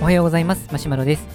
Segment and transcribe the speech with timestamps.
[0.00, 0.68] おはようございます。
[0.72, 1.26] マシュマロです。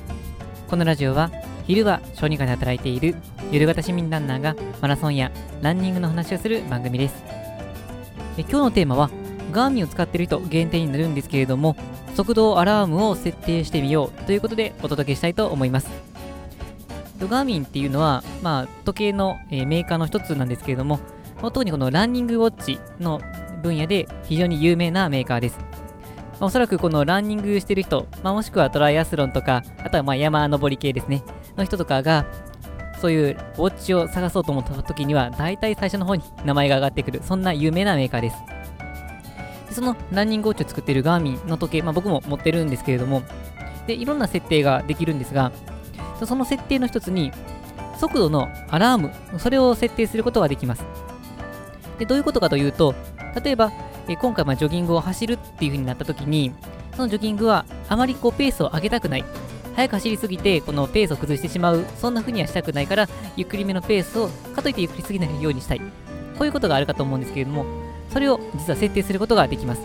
[0.70, 1.29] このラジオは
[1.67, 3.16] 昼は小児科で働いている
[3.51, 7.23] 夜型市民ランナーがマラソンやランニングの話をする番組です。
[8.37, 9.11] え今日のテーマは
[9.51, 11.75] ガーミンを使っている人限定になるんですけれども
[12.15, 15.89] 速度アラームを設定してみようということでお届けしたいと思います。
[17.20, 20.99] ガーミンっていうのは、まあ、時計の、えメーカーの一つなんですけれども、
[21.41, 23.21] ま特にこのランニングウォッチの
[23.61, 25.59] 分野で非常に有名なメーカーです。
[26.42, 31.23] まあおそらくこのランニングしてる人、まあ、もしくはトライアスロンとか、あとはま山登り系ですね、
[31.55, 32.26] の人とかが、
[32.99, 38.38] そういうウォッチを探そうと思った時には、大体最初の方に名前が上がってくる、そんな有名なメーカーです。
[39.70, 43.21] でそのランニングウォッチを作っているガーミンの時計、まあ、僕も持ってるんですけれども、
[43.85, 45.52] でいろんな設定ができるんですが、
[46.26, 47.32] その設定の一つに、
[47.99, 50.84] 速度のアラーム、それを設定することができます。
[51.99, 52.96] でどういうことかというと、
[53.44, 53.71] 例えば、
[54.11, 56.53] え今回まジョギングを走るっていう風になった時に、
[56.95, 59.25] そのジョギングはあまりこうペースを上げたくない。
[59.76, 61.85] 早く走りすぎて、このペースを崩してしまう。
[61.98, 65.79] そんな風にはしたくないから、ゆっくりめのペースを、かといってゆっくりすぎないようにしたい。
[65.79, 65.85] こ
[66.41, 67.66] ういうことがあるかと思うんですけれども、
[68.12, 69.81] それを実は設定することができます。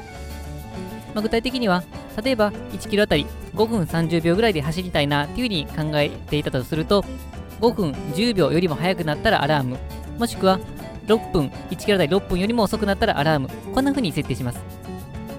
[1.15, 1.85] まあ、具体的には、
[2.23, 7.05] 例えば1キロあたり5分30秒ぐらいで走りたいなっていう風に考えていたとすると、
[7.61, 9.79] 5分10秒よりも速くなったらアラーム、
[10.19, 10.59] もしくは
[11.07, 14.61] 6分、1キロあたり6分よりも遅くなったらアラーム、こんな風に設定します。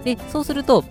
[0.03, 0.83] で、そうすると、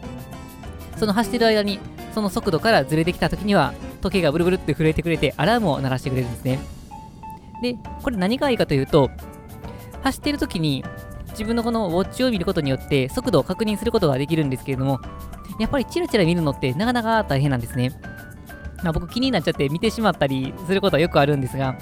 [0.96, 1.78] その走ってる間に、
[2.14, 6.58] その速度からずれてきた時には、時計がブルブルって震えてくれて、アラームを鳴らしてくれるんですね。
[7.62, 9.10] で、これ何がいいかというと、
[10.02, 10.84] 走ってる時に、
[11.30, 15.00] 自分のこのウォッチを見ることによって速度を確認することができるんですけれども、
[15.58, 17.92] やっぱりチラチラ見るのってなかなか大変なんですね。
[18.82, 21.76] まあ、僕気になっちゃって見てしまったりすることはよくあるんですが、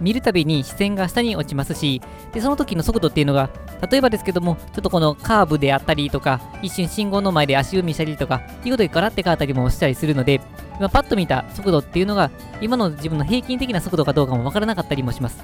[0.00, 2.00] 見るたびに視線が下に落ちますし、
[2.32, 3.50] でその時の速度っていうのが、
[3.90, 10.40] 例えばですけども、ちょっとこのカーブであったりとか、一瞬信号の前で足踏みしたりとか、いうことでガラって変わったりもしたりするので、
[10.78, 12.30] 今パッと見た速度っていうのが、
[12.60, 15.42] 今の自分の平均的な速度かどうかもわからなかったりもします。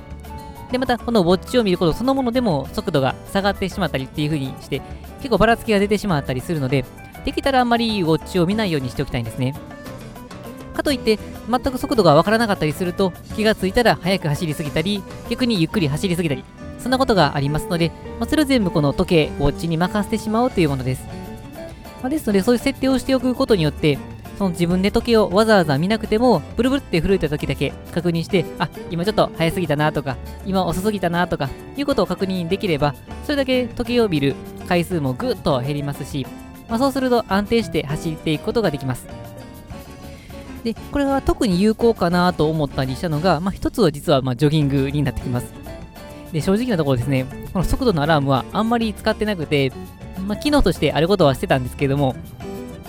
[0.70, 4.80] で、また、このウォッチを見ることそのものでも速度が下がってしまったりっていう風にして、
[5.18, 6.84] 結構ばらつきが出てしまったりするので、
[7.24, 9.54] できたらあんまりウォッチを見ないようにしておきたいんですね。
[10.72, 11.18] かといって、
[11.48, 16.44] 全く速度がわからなかったりすると、気がついたら速く走りすぎたり、逆にゆっくり走りすぎたり、
[16.78, 21.04] そんなことがありますので、まあ、それを全部この時計、ウォッチに任せてしまおうというものです。
[22.02, 23.98] まあ、ですので、そういう設定をしておくことによって、
[24.38, 32.94] その自分で時計をわざわざ見なくても、ブルブルって震えた時だけ確認して、あ、今ちょっと早すぎたなとか、今遅すぎたなとか、いうことを確認できれば、
[33.24, 34.34] それだけ時計を見る
[34.68, 36.26] 回数もぐっと減りますし、
[36.68, 39.06] まあ、そうすると安定して走っていくことができます。
[40.64, 45.52] で、これが特に有効かなと思ったりしたのが、まあ、一つは実はまジョギングになってきます。
[46.32, 49.72] で、正直なところですね、この速度のアラームはあんまり使ってなくて、
[50.26, 52.14] まあ、機能としてあることはしてたんですけれども、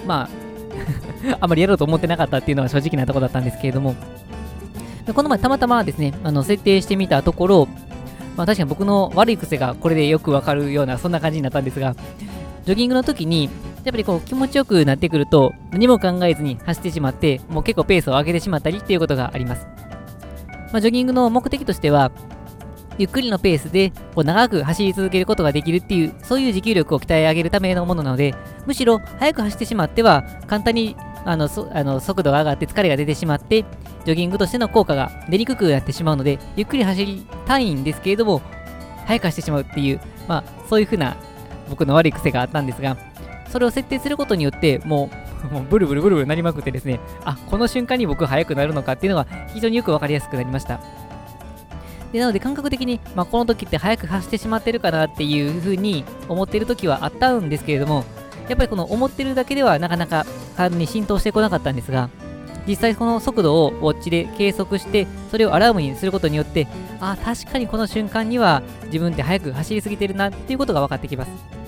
[0.05, 0.29] ま
[1.31, 3.95] あ、 あんまりやろうと思ってなかったっていうのは正直なところだったんですけれども、
[5.13, 7.67] この前たまたまですね、あの設定してみたところ、
[8.37, 11.95] まあ、確かに僕の悪い癖がこれでよくわかるような、そんな感じになったんですが、
[12.65, 13.49] ジョギングの時に、
[13.83, 19.67] やっぱりこう気持ちよくなってくると、何も考えずに走ってしまって、もう結構ペースを上げてしまったりっていうことがあります。
[20.71, 22.11] まあ、ジョギングの目的としては、
[22.97, 28.35] ゆっくりのペースでこう長く走り続けることができるっていう、そういう持久力を鍛え上げるためのものなので、
[28.65, 30.95] むしろ速く走ってしまっては、簡単に
[31.25, 33.65] あのそあの速度が上がって疲れが出てしまって、
[34.05, 38.41] ジョギングとしての効果が出にくくなってしまうので、ゆっくり走りたいんですけれども、
[39.05, 41.15] 速く走ってしまうっていう、まあ、そういう風な
[41.69, 42.97] 僕の悪い癖があったんですが、
[43.53, 45.11] それを設定することによって、も
[45.51, 50.79] う、 もうブルブルブルブルなりまくってですね、あ、この瞬間に僕速くなるのかっていうのが非常によくわかりやすくなりました。
[52.11, 58.05] でなので感覚的に、まあ、この時って速く走ってしまってるかなっていう風に思ってる時はあったんですけれども、
[58.47, 60.25] やっぱりこの思ってるだけではなかなか
[60.57, 62.09] 体に浸透してこなかったんですが、
[62.67, 66.67] 実際この速度をウォッチで計測して、それをアラームにすることによって、
[66.99, 71.62] あ、確かにこの瞬間には自分って速く走りすぎてるなっていうことが分かってきます。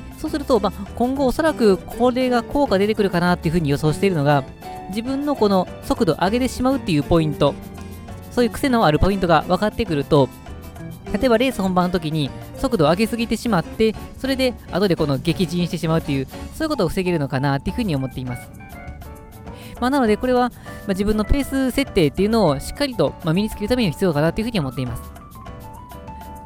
[0.00, 4.44] で、そうすると、まあ、今後おそらくこれが効果出てくるかなっていうふうに予想しているのが、
[4.90, 7.54] 自分のこの速度を上げてしまうっていうポイント、
[8.30, 10.28] そういう癖のあるポイントが分かってくると、
[11.12, 18.50] 例えばレース本番の時に速度を上げすぎてしまって、それで後でこの激甚してしまうっていう、そういうことを防げるのかなっていうふうに思っています。
[19.80, 20.50] まあ、なので、これは、
[20.86, 25.17] ま、自分のペース設定っていうのをしっかりと、ま、身につけるために必要かなっていうふうに思っています。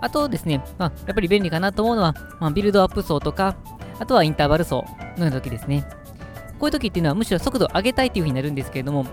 [0.02, 3.56] あとですね、まあ、やっぱり便利かなと思うのは、まあ、ビルドアップ走とか、
[3.99, 4.87] あとはインターバル走のよ
[5.19, 5.87] うな時ですね。
[6.58, 9.06] こういう時っていうのはむしろ速度を上げたいっていう風になるんですけれども、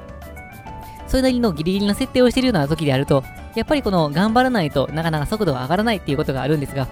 [1.07, 3.24] それなりのギリギリの設定をしているような時であると、
[3.56, 6.88] やっぱりこの頑張らないとなかなか速度が上がらないっていうことがあるんですが、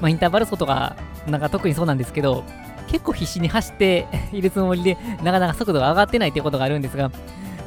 [0.00, 0.96] まあ、インターバル走とか、
[1.26, 2.44] なんか特にそうなんですけど、
[2.88, 7.10] 結構必死に走っているつもりで、なかなか速度が上がってないということがあるんですが、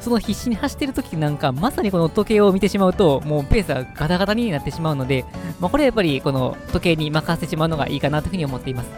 [0.04, 5.24] その必死に走ってる時なんか、まさにこの時計を見てしまうと、もうペースがガタガタになってしまうので、
[5.60, 8.90] まあ、これはやっぱりこの時計に任せてしまうのがいいかなというふうに思っています。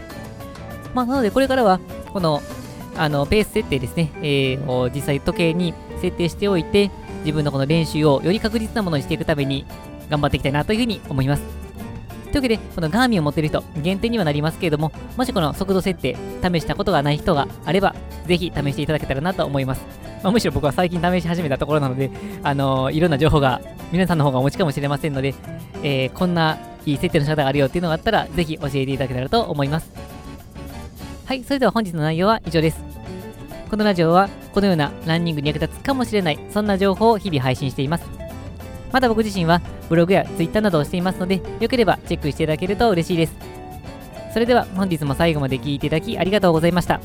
[0.94, 1.79] まあ、なのでこれからは、
[2.12, 2.43] この、
[2.97, 9.64] あの、ペース設定ですね、えー、実際時計に設定しておいて、自分のこの練習をより確実なものにしていくために
[10.11, 11.66] 頑張っていきたいなというふうに思います。
[12.37, 17.94] というわけで、このガーミンを持っている人、限定にはなりますけれども、もしこの速度設定、試したことがない人があれば、
[18.27, 19.87] ぜひ試していただけたらなと思います。
[20.23, 22.11] まあ、むしろ僕は最近試し始めたところなので、
[22.43, 25.35] あのー、いろんな情報が皆さんの方がお持ちかもしれませんので、
[25.83, 29.91] えー、こんないい設定の仕方があるよっていうのがあったら、ぜひ教えていただけたらと思います。
[31.25, 32.85] はい、それでは本日の内容は以上です。
[33.71, 38.16] このラジオはこのようなランニングに役立つかもしれないそんな情報を日々配信しています
[38.93, 43.35] また僕自身はブログや Twitter などをしていますのでよければチェックしていただけると嬉しいです。
[44.33, 47.00] それでは本日も最後まで聴いていただきありがとうございました。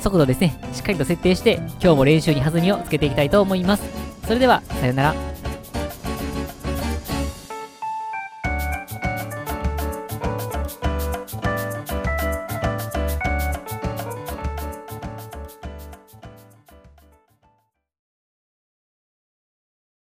[0.00, 0.54] 速度ですね。
[0.72, 3.84] しっかりと設定して今日も練習に弾みをつけていきたいと思います。
[4.24, 5.33] それではさようなら。